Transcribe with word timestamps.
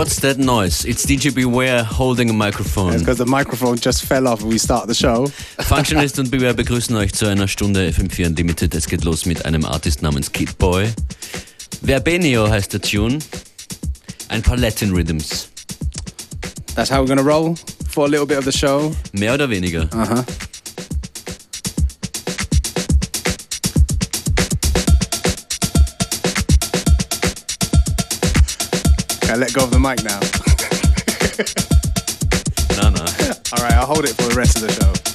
What's 0.00 0.18
that 0.20 0.38
noise? 0.38 0.86
It's 0.86 1.04
DJ 1.04 1.30
Beware 1.34 1.84
holding 1.84 2.30
a 2.30 2.32
microphone. 2.32 2.98
Because 3.00 3.18
the 3.18 3.26
microphone 3.26 3.76
just 3.76 4.06
fell 4.06 4.28
off 4.28 4.40
when 4.40 4.50
we 4.50 4.56
start 4.56 4.86
the 4.86 4.94
show. 4.94 5.26
Functionist 5.58 6.18
und 6.18 6.30
Beware 6.30 6.54
begrüßen 6.54 6.96
euch 6.96 7.12
zu 7.12 7.26
einer 7.26 7.46
Stunde 7.46 7.86
FM4 7.90 8.28
Unlimited. 8.28 8.74
Es 8.74 8.88
geht 8.88 9.04
los 9.04 9.26
mit 9.26 9.44
einem 9.44 9.66
Artist 9.66 10.00
namens 10.00 10.32
Kid 10.32 10.56
Boy. 10.56 10.88
Verbenio 11.82 12.48
heißt 12.48 12.72
der 12.72 12.80
Tune. 12.80 13.18
Ein 14.28 14.40
paar 14.40 14.56
Latin 14.56 14.92
Rhythms. 14.92 15.50
That's 16.74 16.90
how 16.90 17.04
we're 17.04 17.06
gonna 17.06 17.20
roll 17.20 17.54
for 17.90 18.06
a 18.06 18.08
little 18.08 18.26
bit 18.26 18.38
of 18.38 18.46
the 18.46 18.52
show. 18.52 18.96
Mehr 19.12 19.34
oder 19.34 19.50
weniger. 19.50 19.82
Uh 19.92 20.06
huh. 20.08 20.22
Let 29.40 29.54
go 29.54 29.64
of 29.64 29.70
the 29.70 29.80
mic 29.80 30.04
now. 30.04 30.20
Na, 32.76 32.90
na. 32.90 33.04
All 33.56 33.64
right, 33.64 33.72
I'll 33.72 33.86
hold 33.86 34.04
it 34.04 34.14
for 34.14 34.28
the 34.28 34.34
rest 34.34 34.56
of 34.56 34.62
the 34.62 34.72
show. 34.72 35.09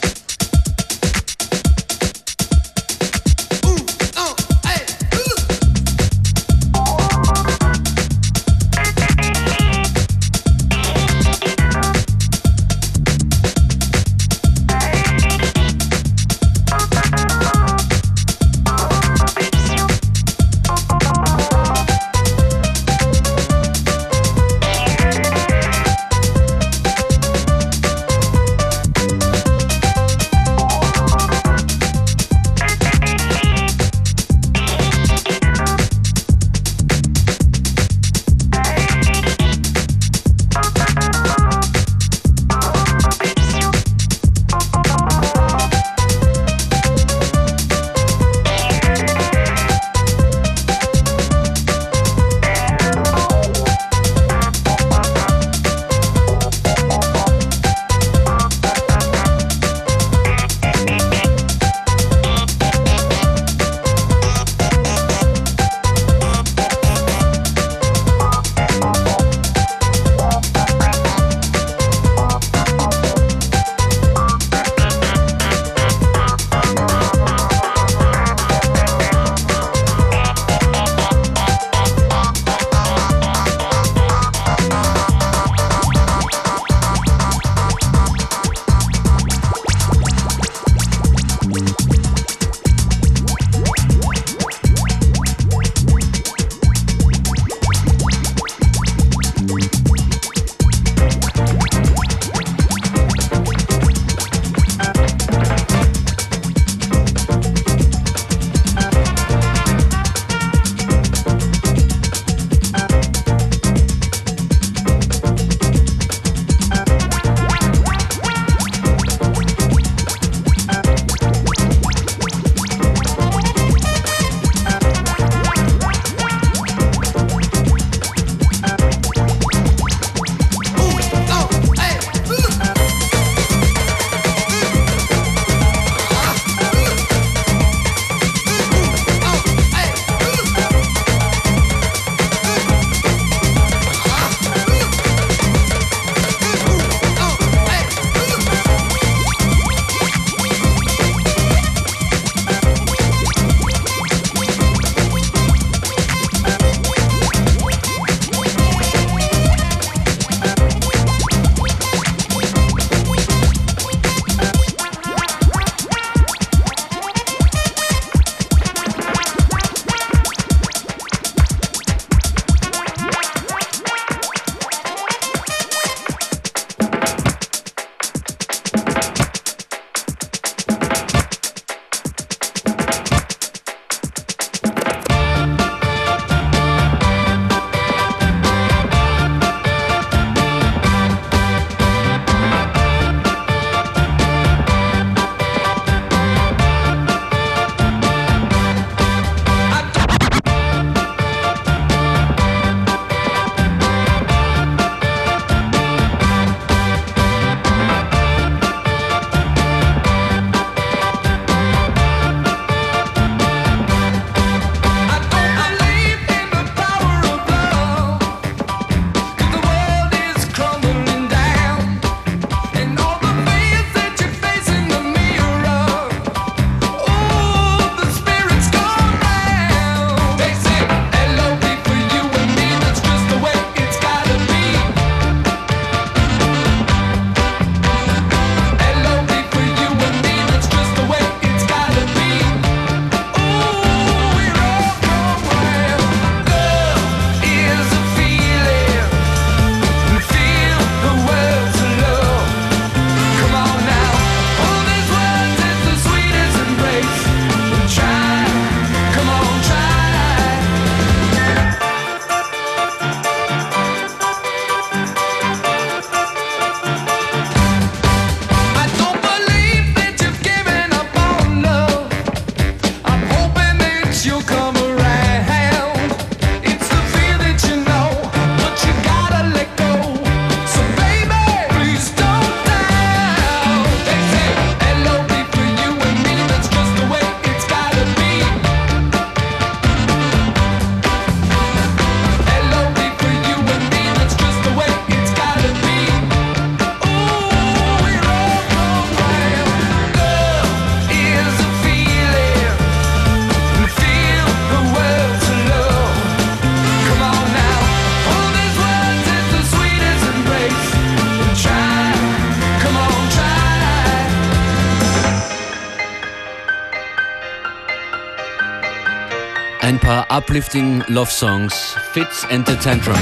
Uplifting 320.55 321.03
Love 321.09 321.29
Songs, 321.29 321.73
Fitz 322.13 322.45
and 322.49 322.65
the 322.65 322.75
Tantrums, 322.77 323.19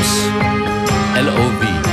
L.O.V. 1.17 1.92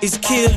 what's 0.00 0.18
that? 0.18 0.54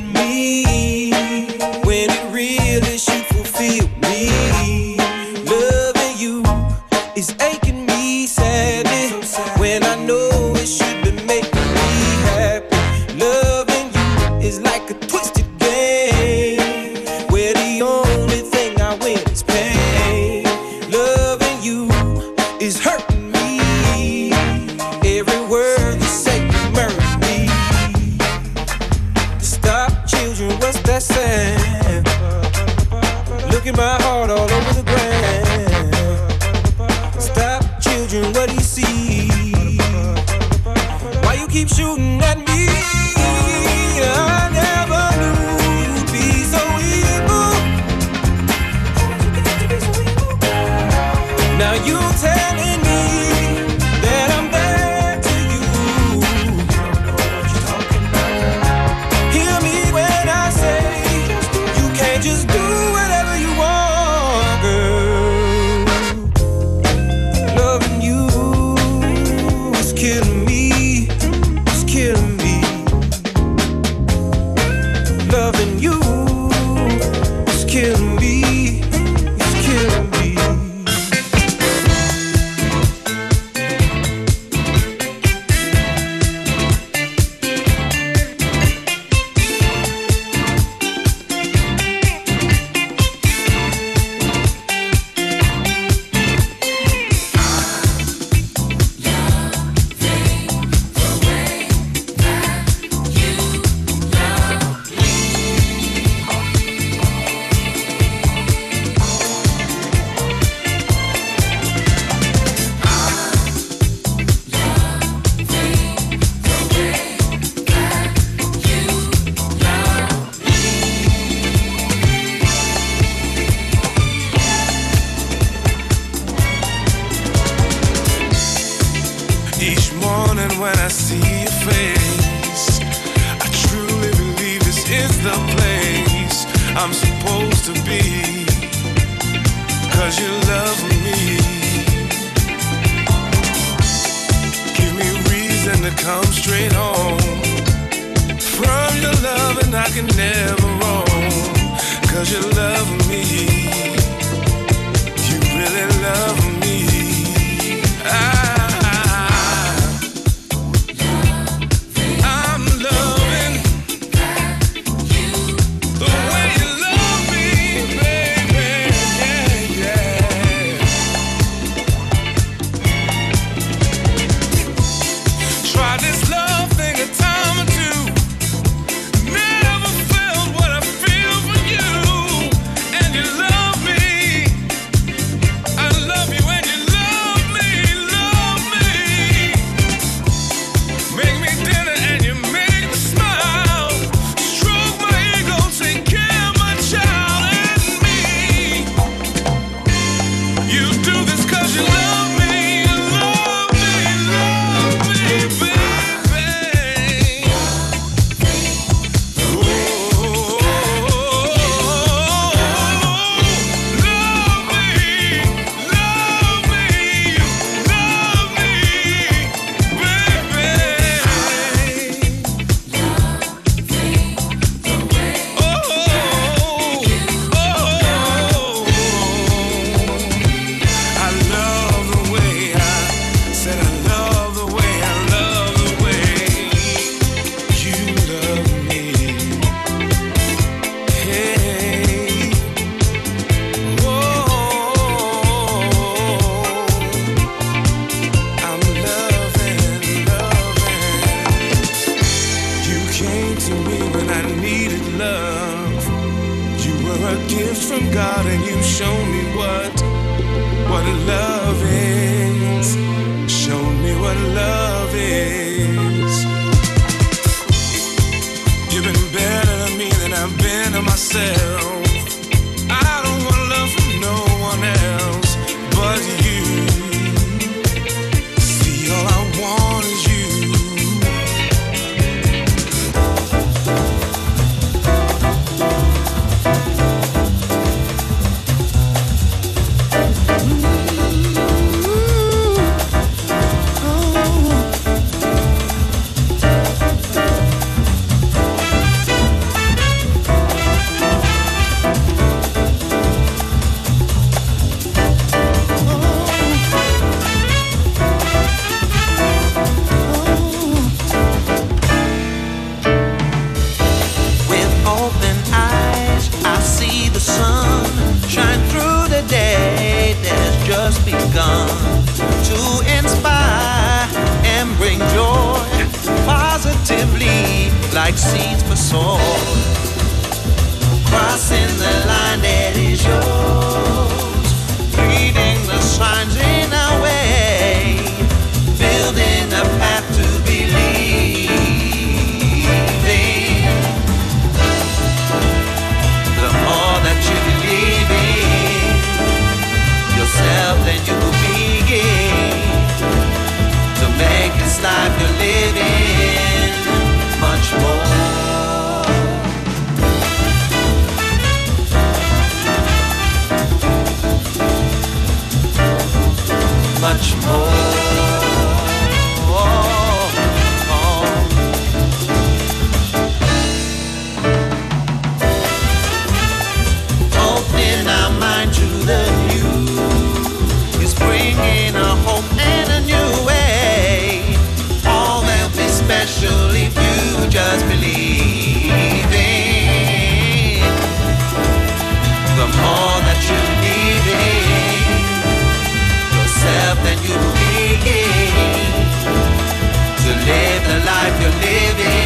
life 401.37 401.61
you're 401.61 401.69
living. 401.69 402.36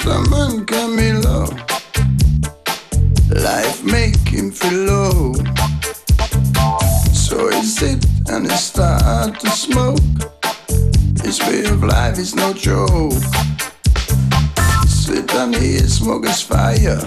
Rastaman 0.00 0.64
Camilo. 0.64 1.50
Life 3.42 3.84
make 3.84 4.16
him 4.28 4.50
feel 4.50 4.84
low. 4.84 5.34
So 7.12 7.50
he 7.50 7.62
sit 7.62 8.06
and 8.30 8.50
he 8.50 8.56
start 8.56 9.38
to 9.40 9.50
smoke. 9.50 10.00
His 11.22 11.38
way 11.40 11.64
of 11.64 11.84
life 11.84 12.18
is 12.18 12.34
no 12.34 12.54
joke. 12.54 13.12
Sit 14.86 15.34
and 15.34 15.54
he 15.54 15.78
smoke 15.80 16.24
his 16.26 16.40
fire. 16.40 17.00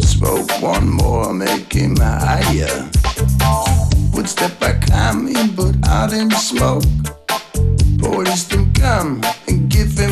Smoke 0.00 0.50
one 0.60 0.90
more, 0.90 1.32
make 1.32 1.72
him 1.72 1.96
higher. 1.96 2.90
Would 4.12 4.28
step 4.28 4.58
back, 4.60 4.86
come 4.86 5.28
in, 5.28 5.54
but 5.54 5.76
out 5.88 6.12
in 6.12 6.30
smoke. 6.32 6.84
Police 7.98 8.44
them 8.44 8.72
come 8.74 9.22
and 9.48 9.70
give 9.70 9.96
him 9.96 10.11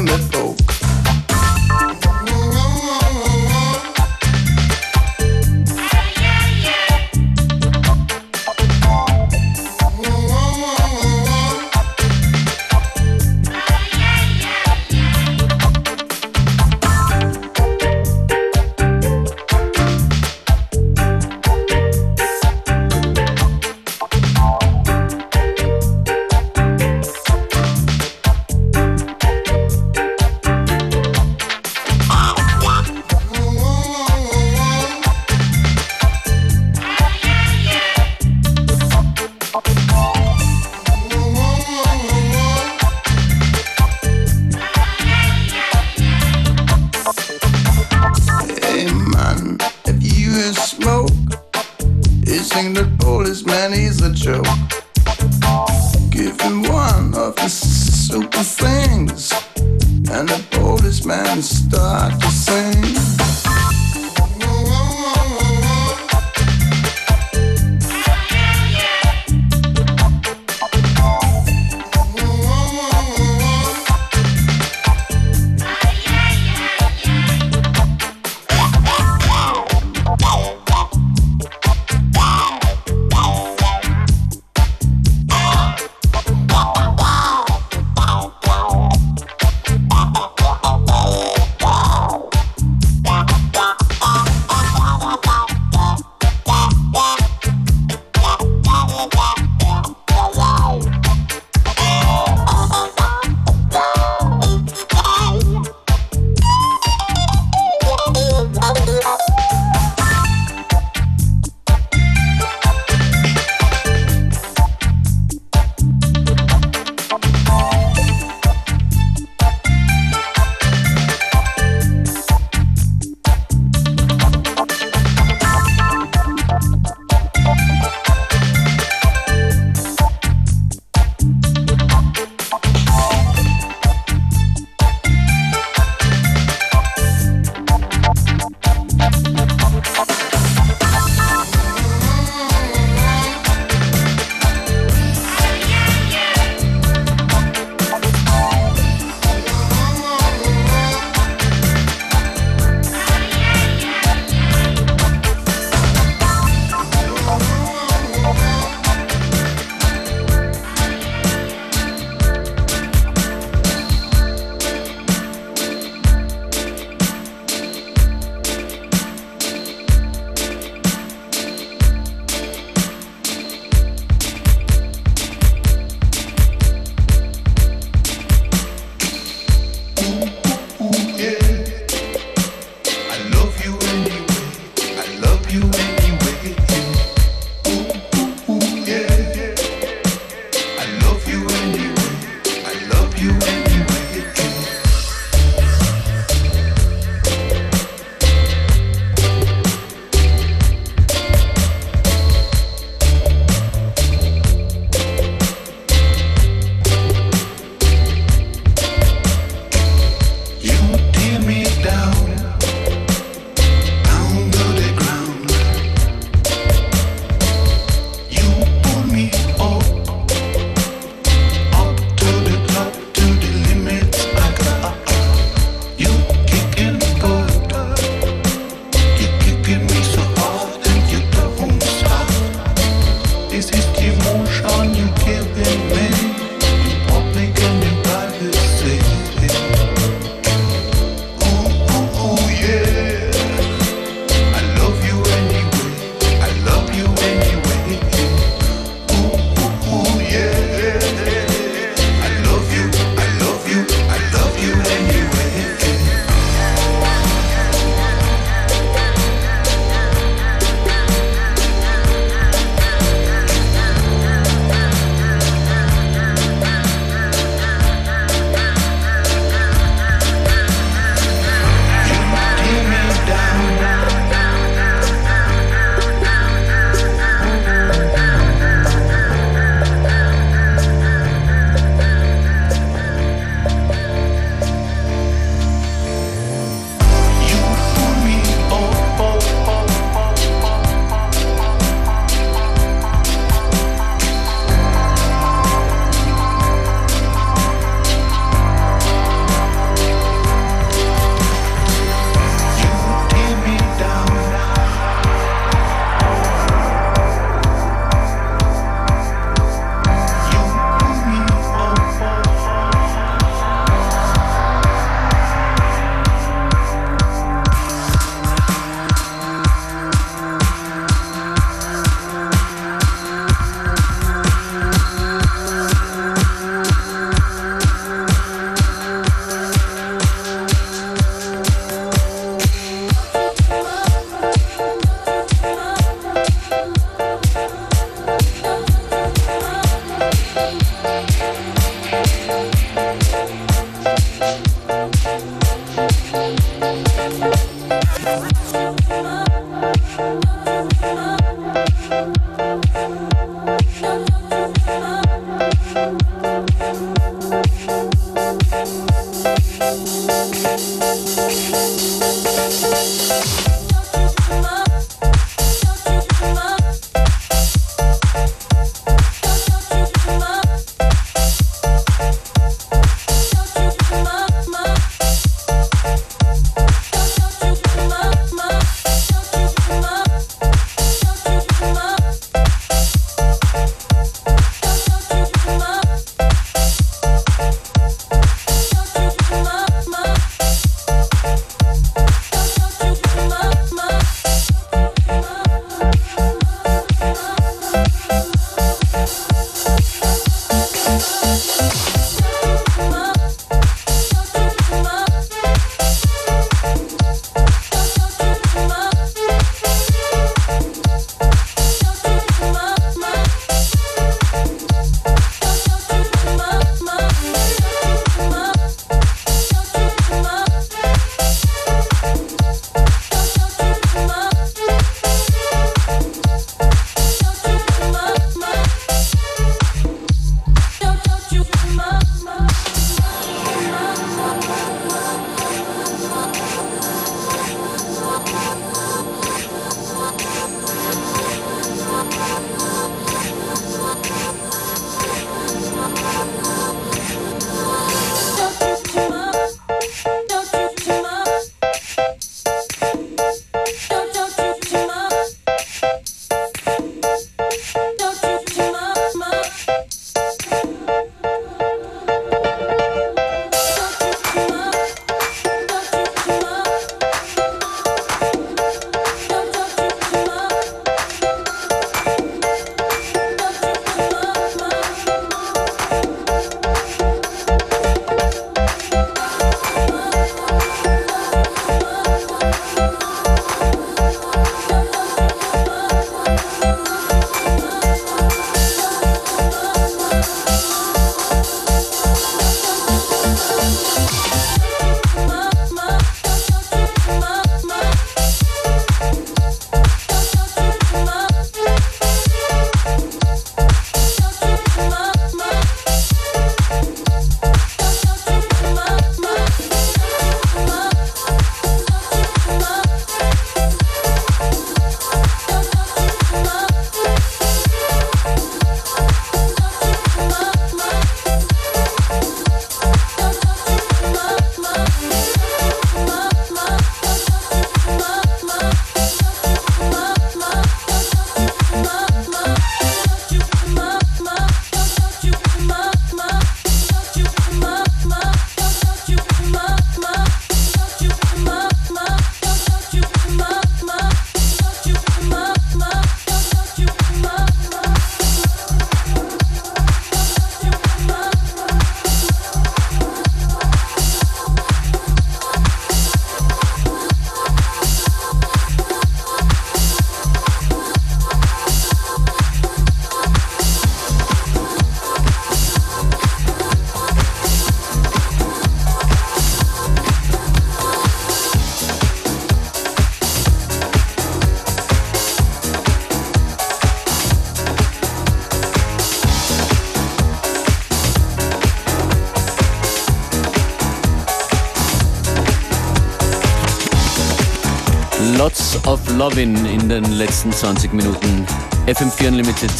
Lovin 589.41 589.75
in 589.87 590.01
in 590.03 590.09
den 590.11 590.33
letzten 590.33 590.71
20 590.71 591.15
Minuten. 591.15 591.65
FM4 592.07 592.49
Unlimited. 592.49 592.91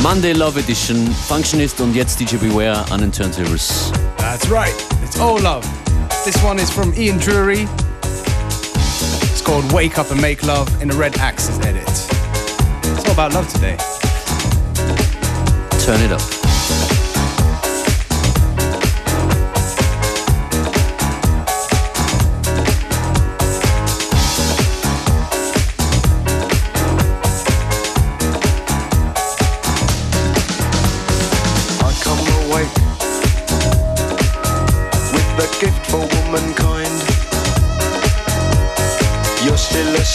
Monday 0.00 0.32
Love 0.32 0.60
Edition. 0.60 1.12
Functionist 1.26 1.80
und 1.80 1.92
jetzt 1.92 2.20
DJ 2.20 2.36
Beware 2.36 2.84
an 2.92 3.00
den 3.00 3.10
Turntables. 3.10 3.90
That's 4.16 4.48
right. 4.48 4.72
It's 5.02 5.18
all 5.18 5.40
love. 5.42 5.66
This 6.24 6.40
one 6.44 6.62
is 6.62 6.70
from 6.70 6.94
Ian 6.96 7.18
Dury. 7.18 7.66
It's 9.32 9.42
called 9.42 9.64
Wake 9.72 9.98
Up 9.98 10.08
and 10.12 10.20
Make 10.20 10.46
Love 10.46 10.68
in 10.80 10.88
the 10.88 10.96
Red 10.96 11.18
Axes 11.18 11.58
edit. 11.66 11.88
It's 11.88 13.04
all 13.04 13.10
about 13.10 13.34
love 13.34 13.52
today. 13.52 13.76
Turn 15.84 16.00
it 16.00 16.12
up. 16.12 16.35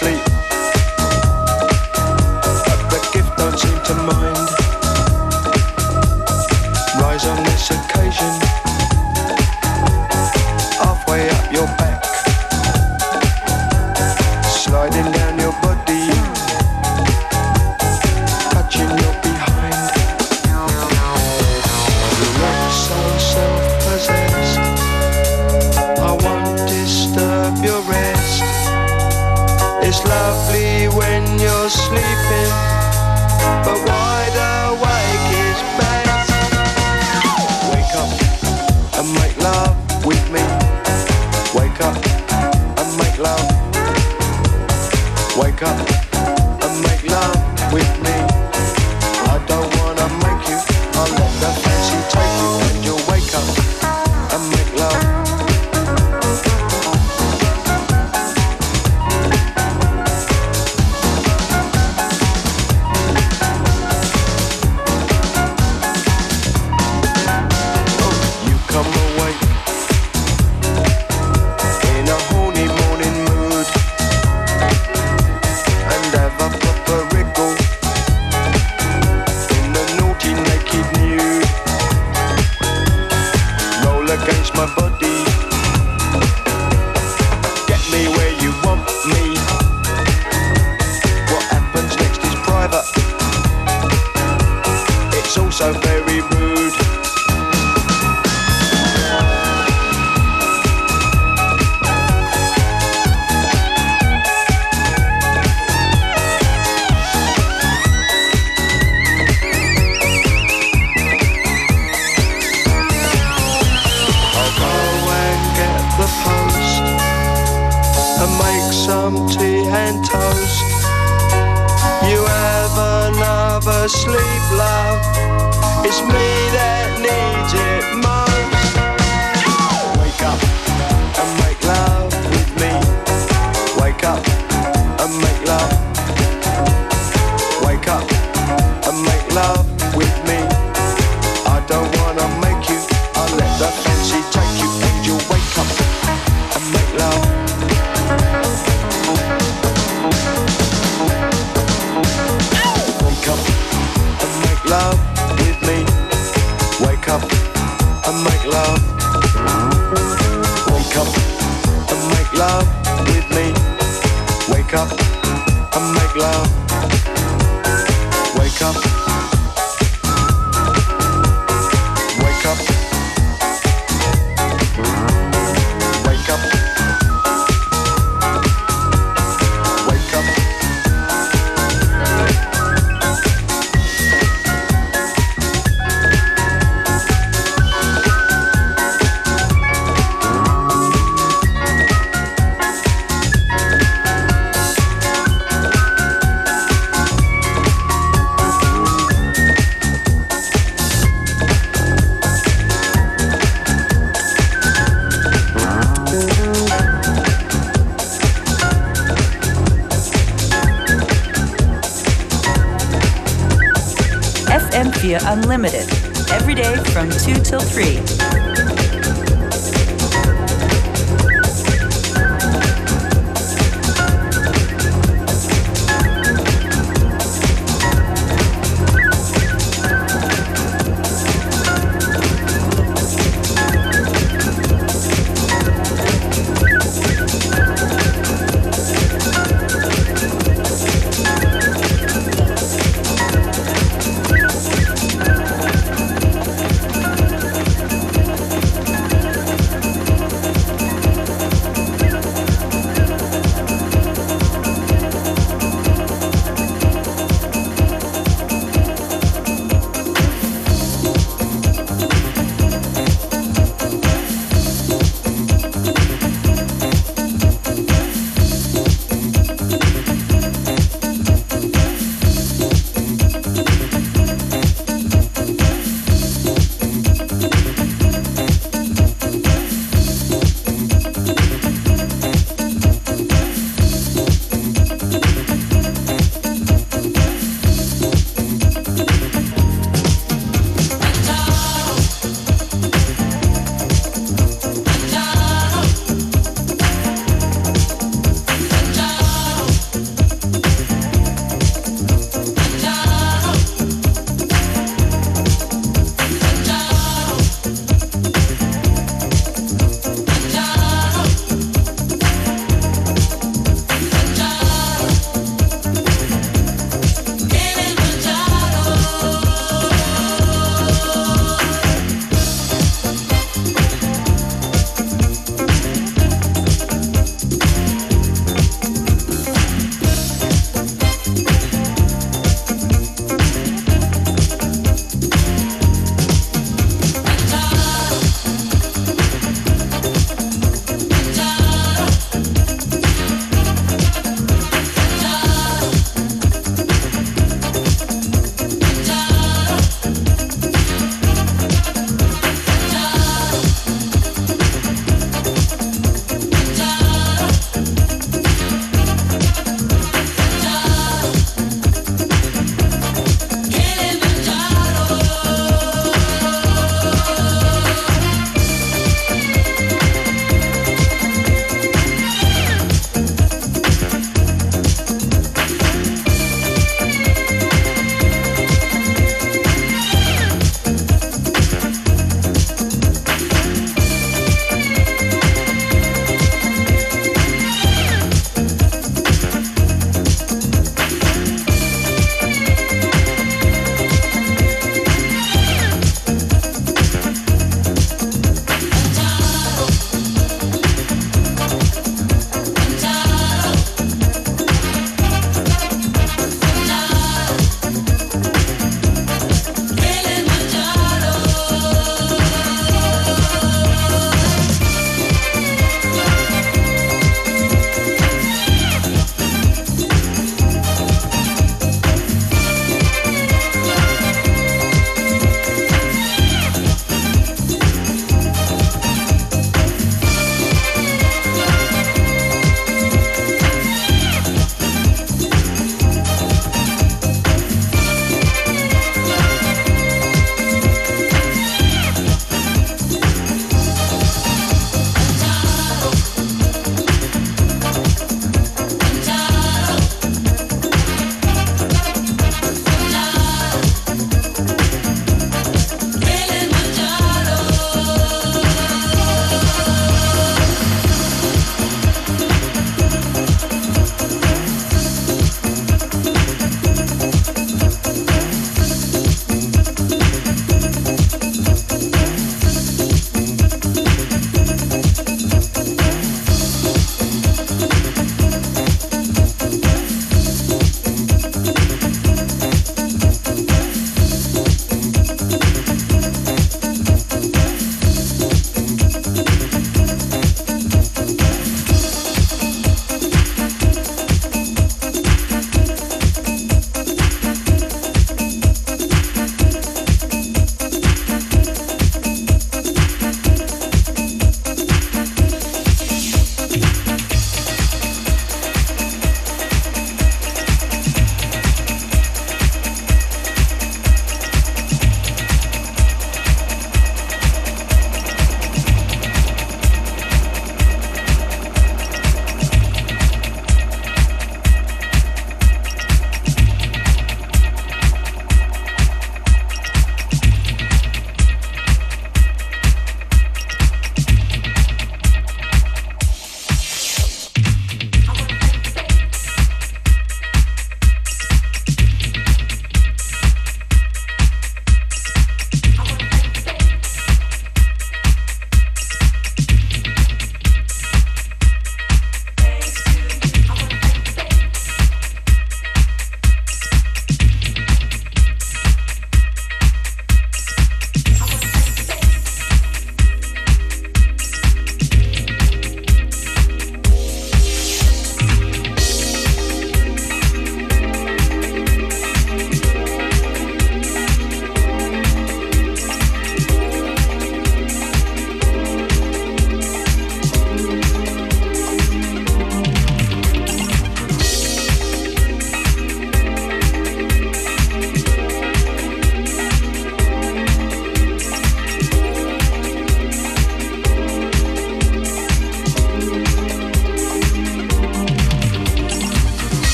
Unlimited, 0.00 0.27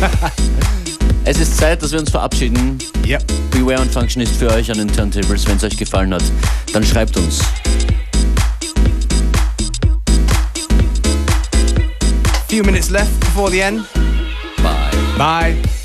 es 1.24 1.40
ist 1.40 1.56
Zeit, 1.56 1.82
dass 1.82 1.90
wir 1.90 1.98
uns 1.98 2.10
verabschieden. 2.10 2.78
Ja. 3.04 3.18
Beware 3.50 3.80
und 3.80 3.90
Function 3.90 4.22
ist 4.22 4.36
für 4.36 4.48
euch 4.50 4.70
an 4.70 4.78
den 4.78 4.92
Turntables. 4.92 5.46
Wenn 5.46 5.56
es 5.56 5.64
euch 5.64 5.76
gefallen 5.76 6.14
hat, 6.14 6.22
dann 6.72 6.84
schreibt 6.84 7.16
uns. 7.16 7.40
Few 12.48 12.62
minutes 12.62 12.90
left 12.90 13.18
before 13.20 13.50
the 13.50 13.60
end. 13.60 13.84
Bye. 14.62 14.90
Bye. 15.18 15.83